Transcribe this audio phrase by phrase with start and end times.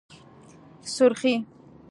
[0.81, 1.33] 💄سورخي